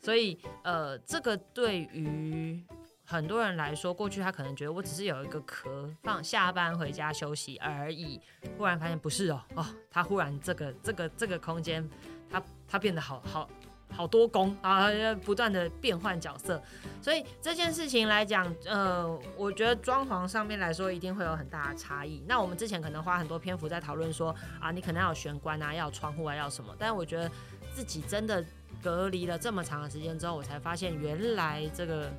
[0.02, 2.64] 所以，呃，这个对于
[3.04, 8.18] 很多人来说，过去他可能觉得我只是有一个壳放下班回家休息而已，
[8.56, 11.86] 忽然发现不是哦，哦，他忽然这个这个这个空间，
[12.30, 13.48] 他他变得好好。
[13.92, 16.62] 好多工啊，要不断的变换角色，
[17.02, 22.22] 所以这件事情来讲，呃，我觉得装潢上面来说一定会有很大的差异。
[22.26, 26.74] 那我们之前可能花很多篇幅在讨论说啊，你可能要玄关啊，要窗户啊，要什么？
[26.78, 27.30] 但是我觉得
[27.74, 28.42] 自己真的
[28.82, 32.10] 隔离了这么长的时间之后，我才发现原来这个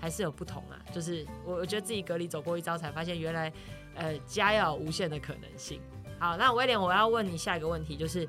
[0.00, 0.76] 还是有不同啊。
[0.92, 3.50] 就是我我觉得自己隔离走过一遭，才发现原来
[3.94, 5.80] 呃家要有无限的可能性。
[6.18, 8.28] 好，那威廉，我要问你下一个问题，就是。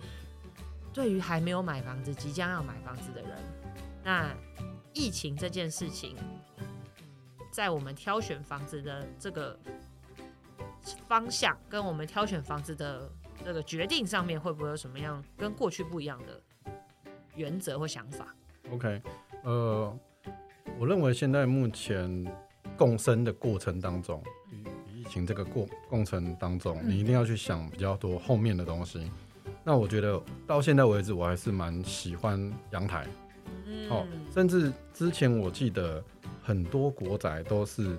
[0.96, 3.32] 对于还没有买房子、即将要买房子的人，
[4.02, 4.34] 那
[4.94, 6.16] 疫情这件事情，
[7.52, 9.60] 在我们挑选房子的这个
[11.06, 13.12] 方向，跟我们挑选房子的
[13.44, 16.42] 这个决定上面，会不会有什么样跟过去不一样的
[17.36, 18.34] 原则或想法
[18.72, 19.02] ？OK，
[19.44, 20.00] 呃，
[20.80, 22.26] 我认为现在目前
[22.78, 24.24] 共生的过程当中，
[24.94, 29.12] 疫情这个过过程当中，你一定要去想比较多后面的东西。
[29.68, 33.06] 那我觉得到现在为止，我还是蛮喜欢阳台。
[33.90, 36.04] 哦，甚至之前我记得
[36.44, 37.98] 很多国宅都是，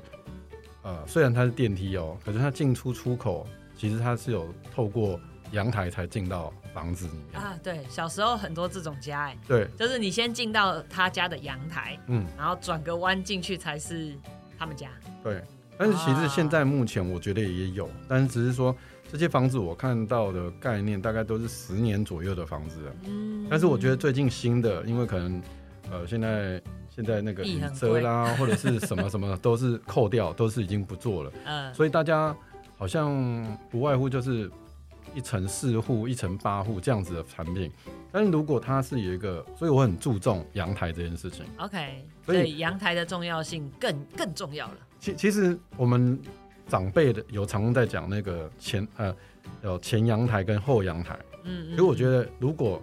[0.83, 3.44] 呃，虽然它是电梯哦，可是它进出出口
[3.76, 7.59] 其实它是有透过阳台才进到房子里面啊。
[7.62, 14.14] 对，小时候很多这种家哎，对，就是你先进到他家的阳台，嗯，然后转个弯进去才是
[14.57, 14.88] 他们家。
[15.22, 15.42] 对，
[15.76, 18.74] 但是其实现在目前我觉得也有，但是只是说。
[19.11, 25.42] 这些房子我看到的概念大概都是十年左右的房子，嗯，但是我觉得最近新的，因为可能
[25.90, 32.37] 呃现在现在那个车啦或者是什么什么都是扣掉，都是已经不做了， 嗯，所以大家
[32.77, 34.51] 好像不外乎就是
[35.14, 37.71] 一层四户、一层八户这样子的产品。
[38.11, 41.45] 但是如果它是有一个，所以我很注重阳台这件事情。
[41.59, 44.77] OK，所以阳台的重要性更更重要了。
[44.99, 46.21] 其其实我们。
[46.68, 49.14] 长辈的有常在讲那个前呃
[49.62, 52.83] 有前阳台跟后阳台，嗯，所以我觉得如果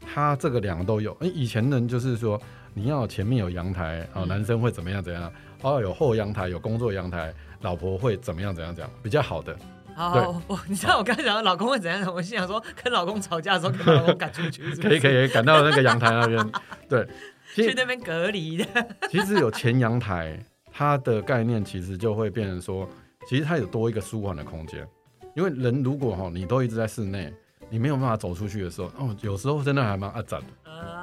[0.00, 2.40] 他这个两个都有，哎，以前人就是说
[2.74, 5.32] 你要前面有阳台啊，男生会怎么样怎样，
[5.62, 9.56] 哦，有后阳台有工作阳台，老婆会怎么样怎样怎样比较好的。
[9.96, 12.12] 哦，我你知道我刚才讲老公会怎样？
[12.12, 16.52] 我心想说跟老公吵架的时候，把老公赶出去，可以可以赶到那个阳台那边，
[16.88, 17.06] 对，
[17.54, 18.66] 去那边隔离的。
[19.08, 20.36] 其实有前阳台，
[20.72, 22.88] 它的概念其实就会变成说。
[23.28, 24.86] 其实它有多一个舒缓的空间，
[25.34, 27.32] 因为人如果哈你都一直在室内，
[27.70, 30.46] 你没有办法走出去的时候，哦，有时候真的还蛮阿展的。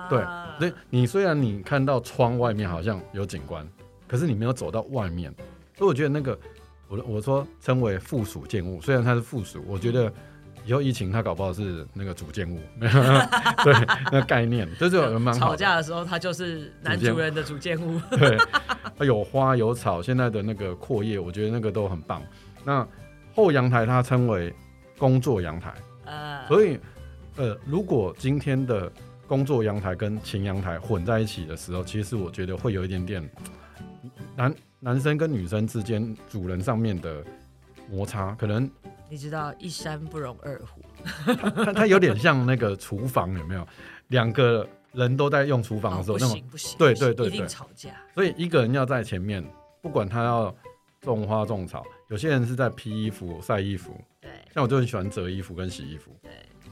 [0.09, 0.23] 对，
[0.59, 3.67] 所以你虽然你看到窗外面好像有景观，
[4.07, 5.33] 可是你没有走到外面，
[5.77, 6.37] 所以我觉得那个
[6.87, 10.11] 我我说称为附属建物，虽然它是附属，我觉得
[10.65, 13.73] 以后疫情他搞不好是那个主建物， 对，
[14.11, 14.97] 那概念就是
[15.33, 17.99] 吵架的时候，它就是男主人的主建物。
[18.11, 18.37] 对。
[19.05, 22.21] 有花有草，现在的那个阔叶，我觉得那个都很棒。
[22.65, 22.85] 那
[23.33, 24.53] 后阳台它称为
[24.97, 26.77] 工作阳台，呃，所以
[27.37, 28.91] 呃，如果今天的
[29.25, 33.29] 工作阳台跟前阳台混在一起的时候，其实我觉得会有一点点
[34.35, 37.23] 男男生跟女生之间主人上面的
[37.89, 38.69] 摩擦，可能
[39.09, 40.81] 你知道一山不容二虎，
[41.65, 43.67] 它它有点像那个厨房有没有
[44.07, 44.67] 两个？
[44.91, 47.91] 人都在用厨房的时候，那种不行，对对对，一定吵架。
[48.15, 49.45] 所以一个人要在前面，
[49.83, 50.53] 不管他要
[50.99, 53.93] 种花种草，有些人是在披衣服、晒衣服。
[54.19, 56.11] 对，像我就很喜欢折衣服跟洗衣服。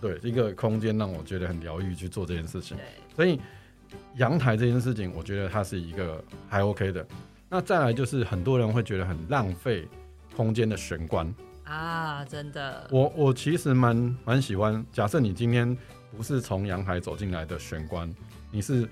[0.02, 2.76] 对，对，一个空间让我觉得很疗愈，去做这件事情。
[2.76, 3.39] 对，所以
[4.15, 6.19] 阳台这件事情，我觉得它是一个
[6.50, 7.06] 还 OK 的。
[7.47, 9.88] 那再来就是很多人会觉得很浪费
[10.36, 11.32] 空间的玄关
[11.67, 12.88] 啊，真的。
[12.91, 15.77] 我我其实蛮蛮喜欢，假设你今天。
[16.15, 18.12] 不是从阳台走进来的玄关，
[18.49, 18.89] 你是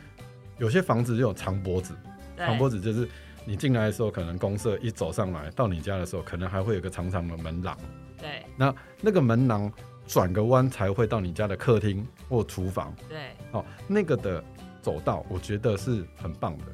[0.59, 1.95] 有些房子就有长脖子，
[2.37, 3.09] 长脖子就是
[3.45, 7.75] 你进来的时候，可能公社一走上来到你家的时候，可能还会有个长长的门廊。
[8.19, 9.71] 对，那那个门廊
[10.05, 12.93] 转个弯才会到你家的客厅或厨房。
[13.09, 14.43] 对，哦，那个的
[14.81, 16.65] 走道我觉得是很棒的。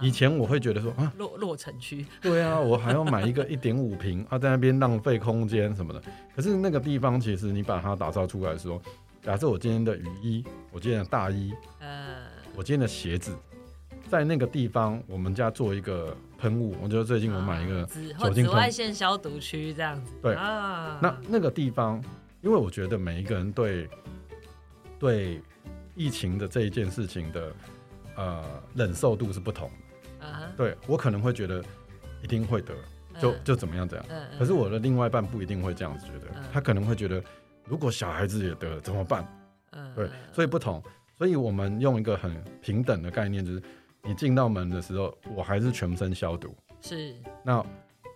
[0.00, 2.06] 以前我会觉得说啊，落落城区。
[2.20, 6.02] 对啊，我还要买一个一点五平 啊，在那边浪费空间什么的。
[6.34, 8.80] 可是那个地方其实你把它打造出来的时候。
[9.22, 10.42] 假设我今天的雨衣，
[10.72, 12.22] 我今天的大衣，呃，
[12.56, 13.36] 我今天的鞋子，
[14.08, 16.74] 在那个地方，我们家做一个喷雾。
[16.82, 17.84] 我觉得最近我买一个
[18.18, 20.12] 酒精紫外线消毒区这样子。
[20.22, 22.02] 对啊，那那个地方，
[22.40, 23.90] 因为我觉得每一个人对
[24.98, 25.42] 对
[25.94, 27.52] 疫情的这一件事情的
[28.20, 29.70] 呃忍受度是不同
[30.20, 30.26] 的。
[30.26, 31.64] 啊，对我可能会觉得
[32.22, 32.74] 一定会得，
[33.18, 34.06] 就就怎么样怎样。
[34.10, 34.38] 嗯。
[34.38, 37.22] 可是我的另外一半不一定会这样子觉得，他可能会觉得。
[37.66, 39.24] 如果小孩子也得了怎么办？
[39.70, 40.82] 嗯，对，所以不同，
[41.16, 43.62] 所以我们用一个很平等的概念，就是
[44.02, 46.52] 你进到门的时候，我还是全身消毒。
[46.80, 47.64] 是，那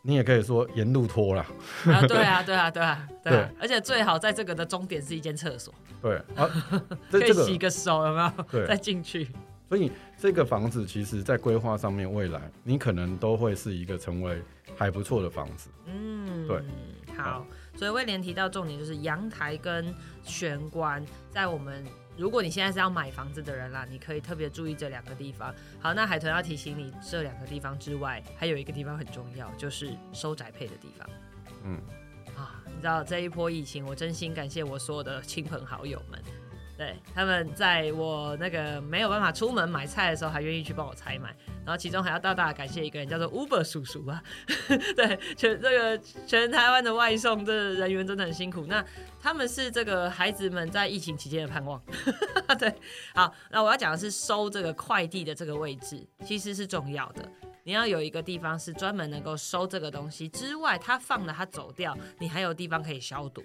[0.03, 1.47] 你也可以说沿路拖啦，
[1.87, 6.51] 啊，对啊，对啊，对啊，对 而且最好在这个的终点是一间厕所，对啊，
[7.09, 8.45] 这可以这个洗个手，有没有？
[8.51, 9.29] 对再进去。
[9.69, 14.41] 所以这个房子其实在规划上面，未来你可能都会是一个成为
[14.77, 15.71] 还不错的房子。
[15.87, 16.63] 嗯，对，
[17.17, 17.47] 好。
[17.75, 21.85] 所以威廉提到重点就是阳台跟玄关，在我们
[22.17, 25.53] 如果你现在是要买房子的人啦，你可以特别注意这两个地方。
[25.81, 31.09] 好，那海豚要提醒你，这两个地方之外，还有一个地方很重要，就是收宅配的地方。
[31.65, 31.81] 嗯，
[32.37, 36.23] 啊，你知道这一波疫情，我真心感谢我所有的亲朋好友们。
[36.77, 41.35] 对，他们在我那个没有办法出门买菜的时候，还愿意去帮我采买，
[41.65, 44.21] 然后其中还要大大的感谢一个人，叫做 Uber 叔叔啊。
[44.97, 48.67] 对，全这个全台湾的外送这人员真的很辛苦。
[48.67, 48.85] 那
[49.21, 51.81] 他们是这个孩子们在疫情期间的盼望。
[52.59, 52.75] 对，
[53.15, 57.23] 好，那我要讲的是收这个快递的这个位置，其实是重要的。
[57.67, 63.43] 你要有一个地方是专门能够收这个东西之外，他放了他走掉，你还有地方可以消毒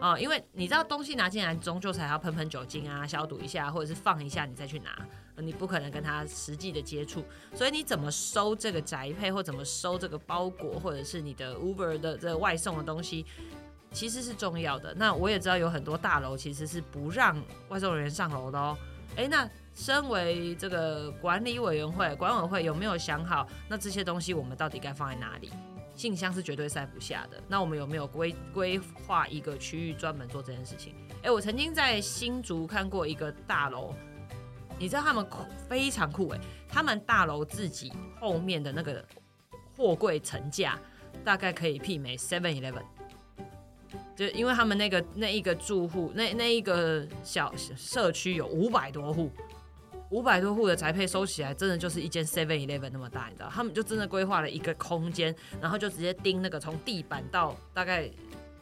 [0.00, 0.18] 哦。
[0.18, 4.98] 因为你知道东西拿进来，终究才要喷喷酒精啊，消毒一下，或者是放一下你再去拿，
[5.36, 7.24] 你不可能跟他实际的接触。
[7.54, 13.24] 所以你怎么收这个宅配，或怎么收这个包裹，或者是你的 Uber 的这外送的东西，
[13.92, 14.92] 其实是重要的。
[14.94, 18.76] 那我也知道有很多大楼其实是不让外送人员上楼的哦。
[19.14, 25.50] 诶，那身为这个管理委员会、管委会有没有想好，那这些东西我们到底该放在哪里？
[25.94, 27.42] 信箱是绝对塞不下的。
[27.46, 30.94] 那我们有没有规规划一个区域专门做这件事情？
[31.22, 33.94] 诶，我曾经在新竹看过一个大楼，
[34.78, 39.04] 你知道他们酷非常酷诶，他们大楼自己后面的那个
[39.76, 40.78] 货柜层架
[41.24, 42.82] 大概可以媲美 Seven Eleven。
[44.16, 49.30] 就因为他们那个那一个住户，那那一个小社区有五百多户，
[50.12, 53.48] 五百多户的宅配收起来，真的就是一间 Seven Eleven 那么大，你知道？
[53.50, 58.04] 他们就真的规划了一个空间，然后就直接钉那个从地板到大概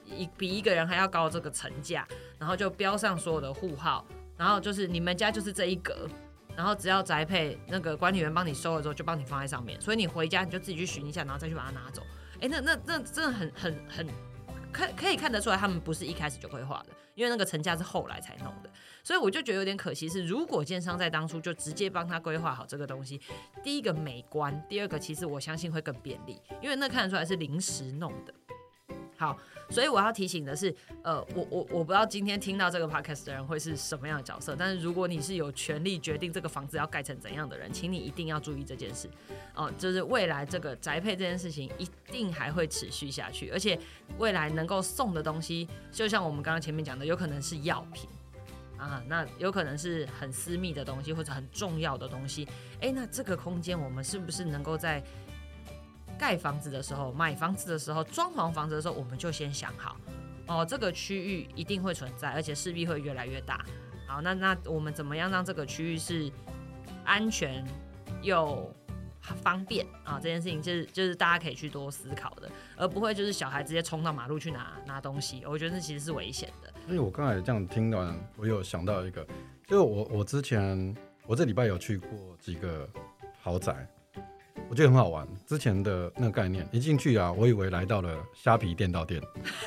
[0.06, 2.06] 一比一个人还要高这个层架，
[2.38, 6.08] 然后就标上所有的户号，然后就是你们家就是这一格，
[6.56, 12.00] 然后只要宅配那个管理员帮你收了之后，就帮你放在上面，所以你回家你就自己去寻一下，然后再去把它拿走。
[12.40, 14.06] 哎，那那那真的很很很。
[14.72, 18.70] 可可以看得出来，他们不是一开始就规划的，因为那个层架是后来才弄的，
[19.02, 20.08] 所以我就觉得有点可惜。
[20.08, 23.20] 是如果建商在当初就直接帮他规划好这个东西，
[23.62, 28.34] 第一个美观，第二个其实我相信会更便利，因为那看得出来是临时弄的。
[29.20, 29.36] 好，
[29.68, 39.10] 所以我要提醒的是，呃，我我我不知道今天听到这个 podcast 的人会是什么样的角色，但是如果你是有权利决定这个房子要盖成怎样的人，请你一定要注意这件事。
[39.54, 43.78] 哦，就是未来这个宅配这件事情一定还会持续下去，而且
[44.16, 48.08] 未来能够送的东西，就像我们刚刚前面讲的，有可能是药品
[48.78, 52.48] 啊，那有可能是很私密的东西或者很重要的东西。
[52.80, 55.04] 哎，那这个空间我们是不是能够在？
[56.20, 59.96] 盖房子的时候，买房子的时候，装潢房子的时候，我们就先想好
[60.46, 63.64] 哦，这个区域一定会存在，而且势必会越来越大。
[64.06, 66.30] 好，那那我们怎么样让这个区域是
[67.06, 67.64] 安全
[68.20, 68.70] 又
[69.20, 70.20] 方便啊？
[70.22, 75.42] 这件事情就是就是大家可以去多思考的，而不会就是小孩直接冲到马路去拿拿东西。
[75.46, 76.70] 我觉得这其实是危险的。
[76.86, 79.26] 所以我刚才这样听完，我有想到一个，
[79.66, 80.94] 就是我我之前
[81.26, 82.86] 我这礼拜有去过几个
[83.40, 83.88] 豪宅。
[84.68, 89.20] 我觉得很好玩，之前的那个概念一进去啊，我以为来到了虾皮电到店，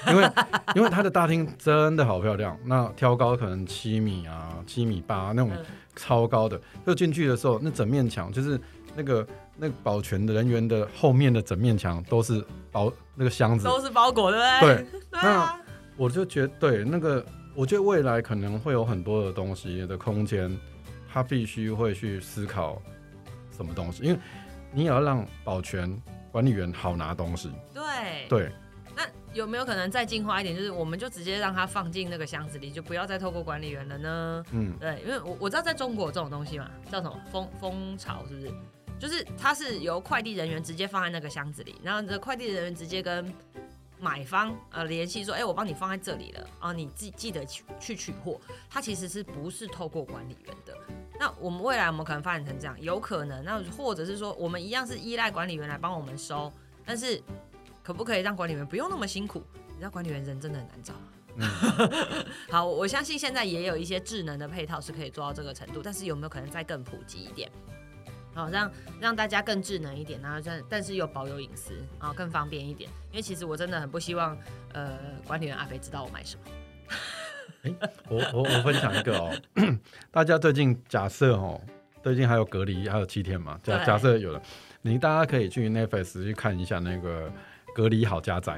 [0.08, 0.32] 因为
[0.76, 5.52] 因为它的大厅真的好漂亮，那挑高可能七米啊，七米八那种
[5.96, 8.58] 超高的，就进去的时候，那整面墙就是
[8.96, 12.42] 那个那个保全的人员的后面的整面墙都是
[12.72, 14.76] 包那个箱子，都是包裹， 对不对？
[14.76, 15.60] 对，那
[15.98, 20.58] 我就觉得对那个，我觉得未来可能会有很多的东西的空间，
[21.12, 22.82] 它必须会去思考
[23.52, 24.18] 什么东西，因为。
[24.74, 27.52] 你也要让保全管理员好拿东西。
[27.74, 28.52] 对对。
[28.96, 30.56] 那有没有可能再进化一点？
[30.56, 34.46] 就是我们就直接让他放进那个箱子里，就不要再透过管理员了呢？
[34.52, 38.52] 嗯，对，因为我我知道在中国这种东西嘛，叫什么蜂蜂巢，是不是？
[39.00, 43.26] 就是它是由快递人员直接放在那个箱子里，然后这快递人员直接跟
[44.04, 48.40] 买方呃联系说，哎，我帮你放在这里了啊，你记记得去去取货。
[48.70, 50.78] 它其实是不是透过管理员的？
[51.18, 53.42] 那我们未来我们可能发展成这样，有可能。
[53.46, 56.52] 那或者是说，我们一样是依赖管理员来帮我们收，
[56.86, 57.24] 但是
[57.82, 59.42] 可不可以让管理员不用那么辛苦？
[59.70, 60.94] 你知道管理员人真的很难找。
[62.52, 67.50] 好，我相信现在也有一些智能的配套是可以做到这个程度，但是有没有可能再更普及一点？
[68.34, 72.90] 好，让让大家更智能一点，然后但但是又保有隐私啊，更方便一点。
[73.12, 74.38] 因为其实我真的很不希望，
[74.74, 76.42] 呃，管理员阿飞知道我买什么。
[78.10, 79.32] 我我我分享一个哦，
[80.12, 81.62] 大家最近假设哦，
[82.02, 84.42] 最近还有隔离，还有七天嘛，假假设有了，
[84.82, 87.30] 你大家可以去 Netflix 去看一下那个
[87.74, 88.52] 《隔离好家仔》。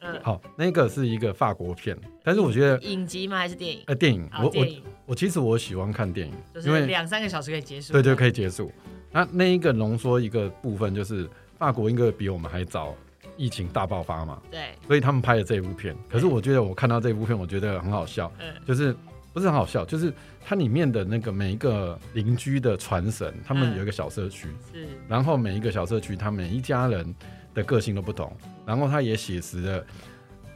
[0.00, 3.38] 嗯，好，那个是一个法国片，但是我觉得影集吗？
[3.38, 3.82] 还是电影？
[3.86, 4.66] 呃电影，哦，我我
[5.06, 7.92] 我其实我喜欢看电影，就是两三个小时可以结束。
[7.92, 8.32] 对对可以。
[8.32, 8.72] 结束。
[9.12, 11.28] 那那一个浓缩一个部分就是
[11.58, 12.94] 法国应该比我们还早
[13.36, 15.96] 疫情大爆发嘛，对，所以他们拍的这一部片。
[16.08, 18.94] 可是我觉得我看到这部片，我觉得很好笑，嗯就是
[19.32, 20.12] 不是很好笑，就是
[20.44, 27.14] 它里面的那个每一个邻居的传神，他们嗯有一个小社区，是，然后每一个小社区，他每一家人
[27.54, 28.34] 的个性都不同，
[28.66, 29.86] 然后他也写实了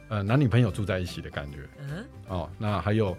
[0.09, 1.59] 呃男女朋友住在一起的感觉。
[1.79, 2.05] 嗯。
[2.27, 3.15] 哦，那还有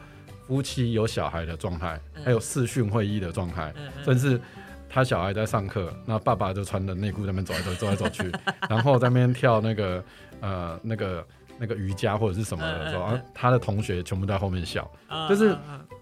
[0.47, 2.24] 夫妻有小孩的状态，嗯。
[2.24, 3.72] 还有视讯会议的状态，
[4.05, 4.41] 甚至
[4.89, 8.33] 他小孩在上课，那爸爸就穿着内裤在那边走来走 走来走去，
[8.68, 10.05] 然后在那边跳那个
[10.41, 11.27] 呃那个
[11.59, 14.91] 那个瑜伽或者是什么的时候，他的同学全部在后面笑。
[15.09, 15.57] 啊就是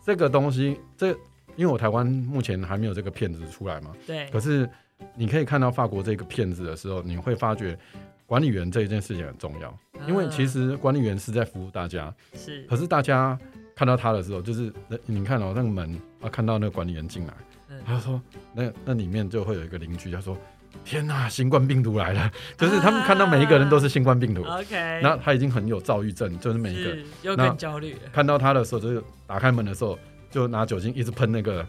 [0.05, 1.09] 这个东西，这
[1.57, 4.29] 因为我台湾目前还没有这个片子出来嘛，对。
[4.31, 4.68] 可是
[5.15, 7.79] 你可以看到法国这个片子的时候，你会发觉
[8.27, 9.77] 管理员这一件事情很重要，
[10.07, 12.63] 因为其实管理员是在服务大家，嗯是。
[12.63, 13.39] 可是大家
[13.75, 17.35] 看到他的时候，就是呃你看哦那个门啊，看到那个管理员进来，
[17.69, 17.81] 嗯。
[17.87, 18.21] 他就说
[18.55, 20.37] 那那里面就会有一个邻居，他说
[20.85, 27.97] 天哪，新冠病毒来了， 就是他们看到每一个人都是新冠病毒，OK，那他已经很有躁郁症，就是每一个是又更焦虑。
[28.13, 29.99] 看到他的时候，就是打开门的时候
[30.31, 31.65] 就拿酒精一直喷那个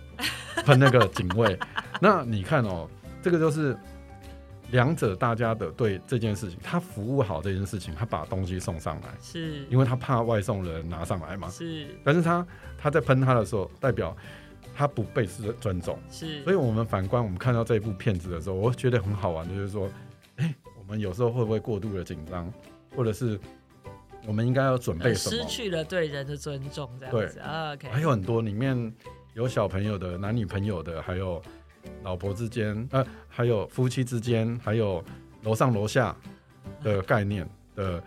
[0.66, 1.58] 喷那个警卫。
[2.02, 2.90] 那你看哦，
[3.26, 3.76] 这个就是
[4.70, 11.50] 两者大家的对这件事情，他服务好这件事情，他把东西送上来，是因为他怕外送人拿上来嘛。
[11.50, 12.46] 是但是他
[12.78, 14.16] 他在喷他的时候，代表
[14.76, 15.98] 他不被尊尊重。
[16.12, 19.90] 是，所以我们反观我们看到这部片子的时候，我觉得很好玩，就是说，
[20.36, 22.54] 哎、我们有时候会不会过度的紧张，
[22.96, 23.40] 或者是
[24.28, 25.36] 我们应该要准备呃什么？
[25.36, 27.40] 失去了对人的尊重，这样子。
[27.40, 28.94] 啊 OK，还有很多里面
[29.34, 31.42] 有小朋友的、男女朋友的，还有
[32.04, 35.04] 老婆之间，呃，还有夫妻之间，还有
[35.44, 36.16] 楼上楼下
[36.84, 38.04] 的概念的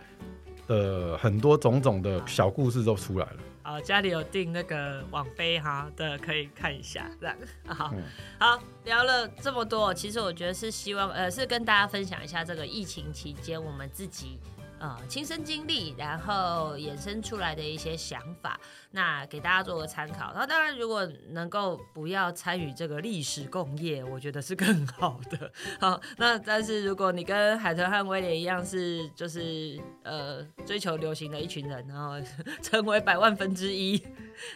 [0.67, 3.37] 的很多种种的小故事都出来了。
[3.61, 7.07] 好，家里有订那个网飞哈的，可以看一下。
[7.21, 7.35] 这样
[7.67, 8.03] 好，嗯
[8.39, 14.39] 好，聊了这么多，其实我觉得是希望，呃，是跟大家分享一下这个疫情期间我们自己
[14.79, 18.59] 呃亲身经历，然后衍生出来的一些想法，
[18.91, 20.31] 那给大家做个参考。
[20.33, 25.51] 那当然，如果能够不要参与这个历史共业，我觉得是更好的。
[25.79, 32.15] 好，那但是如果你跟海豚和威廉一样是就是呃追求流行的一群人，然后
[32.63, 34.01] 成为百万分之一，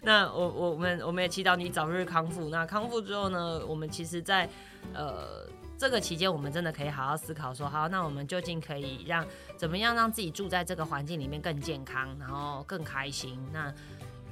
[0.01, 2.49] 那我我们我们也祈祷你早日康复。
[2.49, 4.49] 那康复之后呢，我们其实在
[4.93, 5.45] 呃
[5.77, 9.25] 这个期间，我们真的可以好好思考说，好，那我们究竟可以让
[9.57, 13.37] 怎么样让自己住在这个环境里面更健康，然后更开心？
[13.51, 13.73] 那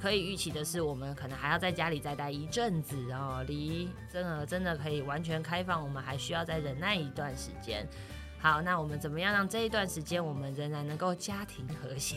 [0.00, 7.86] 可以预期的是，我们可能还要在家里再待一阵子哦，离真的真的可以完全开放，我们还需要再忍耐一段时间。
[8.40, 12.16] 好，那我们怎么样让这一段时间我们仍然能够家庭和谐？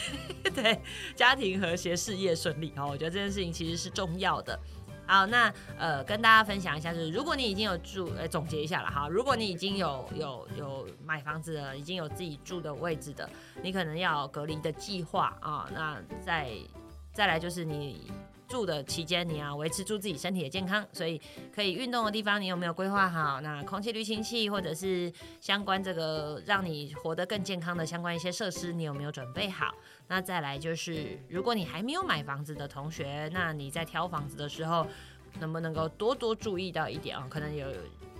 [0.54, 0.80] 对，
[1.14, 2.72] 家庭和谐，事业顺利。
[2.74, 4.58] 好，我觉得这件事情其实是重要的。
[5.10, 9.08] 好，那呃，跟大家分享一下，就是如果你已经有住，呃，总结一下了哈。
[9.08, 13.28] 如果你已经有有有买房子了，已经有自己住的位置的，
[13.60, 15.68] 你可能要隔离的计划啊。
[15.74, 16.48] 那再
[17.12, 18.08] 再来就是你
[18.46, 21.20] 住的期间，你要维持住自己身体的健康，所以
[21.52, 23.40] 可以运动的地方，你有没有规划好？
[23.40, 29.74] 那空气滤清器或者是相关这个让你活得更健康的相关一些设施，你有没有准备好？
[30.10, 34.84] 那再来就是，如果你还没有买房子的同学，那你在挑房子的时候，
[35.38, 37.68] 能不能够多多注意到一点啊、可能有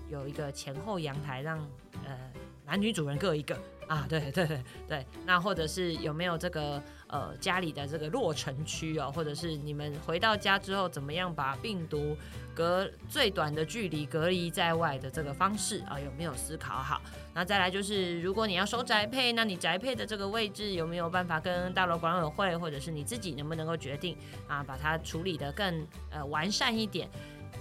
[0.09, 1.59] 有一个前后阳台让，
[2.07, 2.16] 呃
[2.64, 3.59] 男女主人各一个。
[3.91, 12.16] 啊，对对对对，那或者是有没有这个呃家里的这个落尘区哦，或者是你们回到家之后怎么样把病毒
[12.55, 17.03] 隔最短的距离隔离在外的这个方式啊，有没有思考好？
[17.34, 24.16] 那再来就是，如果你要收宅配，那你宅配的这个位置有没有办法跟大楼管委会，或者是你自己能不能够决定
[24.47, 27.11] 啊，把它处理得更呃完善一点？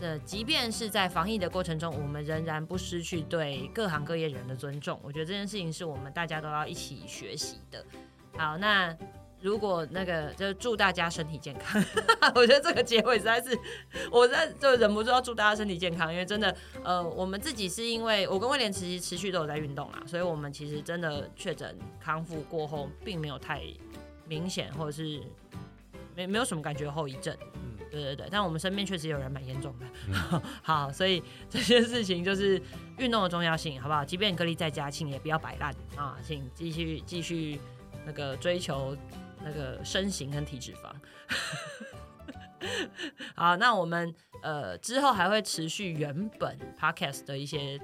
[0.01, 4.99] 呃，即便是在防疫的过程中，我们仍然不失去对各行各业人的尊重。
[5.03, 7.85] 我觉得这件事情是我们大家都要一起学习的。
[8.37, 8.95] 好，那
[9.41, 11.81] 如果那个就祝大家身体健康，
[12.35, 13.57] 我觉得这个结尾实在是，
[14.11, 23.61] 我在就忍不住要祝大家身体健康，因为真的，呃，我们自己是因为我跟威廉其实持续都有在运动啦，所以我们其实真的确诊康复过后，并没有太
[24.25, 25.21] 明显，或者是
[26.19, 27.35] 没没有什么感觉后遗症。
[27.53, 29.85] 嗯对对对，但我们身边确实有人蛮严重的。
[30.09, 32.61] 嗯 好，所以这些事情就是
[32.99, 34.05] 运动的重要性，好不好？
[34.05, 37.59] 即便隔离在家，请也不要摆烂啊，请继续继续
[38.05, 38.95] 那个追求
[39.43, 40.93] 那个身形跟体脂肪。
[43.35, 44.13] 好，那我们
[44.43, 47.79] 呃之后还会持续原本 podcast 的一些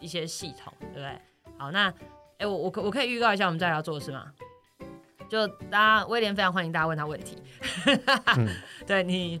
[0.00, 1.18] 一些系统，对不对？
[1.56, 1.90] 好，那
[2.36, 4.30] 哎，我我可我可以预告一下我们再来要做的事吗？
[5.28, 7.36] 就大家威廉非常欢迎大家问他问题，
[8.86, 9.40] 对你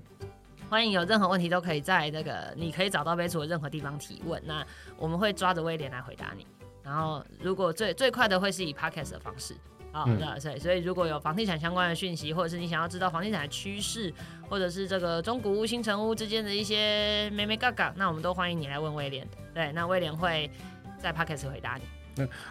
[0.68, 4.64] 欢迎有任何问题都可以在那个你可以找到杯子的任何地方提问，那
[4.96, 6.46] 我们会抓着威廉来回答你。
[6.82, 9.54] 然后如果最最快的会是以 podcast 的方式。
[9.92, 14.12] 好的，所以所以如果有房地产相关的讯息，或者是你想要知道房地产的趋势，
[14.46, 19.26] 或者是这个中古屋、新城屋之间的一些咩咩嘎嘎，那我们都欢迎你来问威廉。
[19.54, 20.50] 对，那威廉会
[20.98, 21.84] 在 podcast 回答你。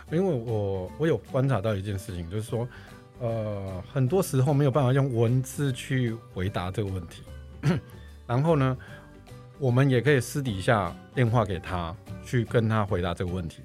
[0.09, 2.67] 那因为我我有观察到一件事情，就是说，
[3.19, 7.23] 呃，很多时候没有办法用文字去回答这个问题，
[8.27, 8.77] 然后呢，
[9.59, 11.95] 我们也可以私底下电话给他，
[12.25, 13.61] 去跟他回答这个问题。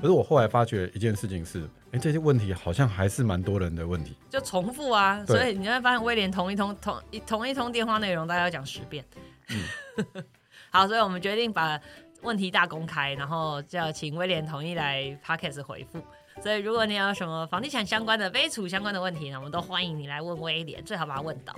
[0.00, 1.68] 可是我后来发觉一件事情是。
[1.92, 9.04] 哎，这些问题好像还是蛮多人的问题，就重复啊，所以你会发现威廉同一通同一同一通电话内容，大概要讲十遍。
[9.50, 10.24] 嗯，
[10.72, 11.78] 好，所以我们决定把
[12.22, 16.02] 问题大公开，然后就要请威廉同意来 podcast 回复。
[16.40, 21.54] 所以如果你有什么房地产相关的、非处相关的问题呢，我们都欢迎你来问威廉，最好把他问倒，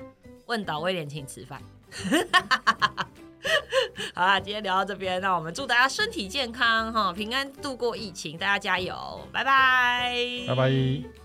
[0.46, 1.60] 问倒威廉请你吃饭。
[4.14, 10.14] 好啦，今天聊到这边，那我们祝大家身体健康哈，平安度过疫情，大家加油，拜拜，
[10.48, 11.23] 拜拜。